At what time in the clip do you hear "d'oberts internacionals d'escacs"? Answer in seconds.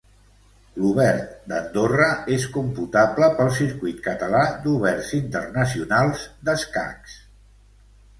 4.63-7.15